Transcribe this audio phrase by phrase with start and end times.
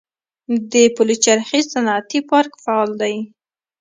[0.71, 3.15] د پلچرخي صنعتي پارک فعال دی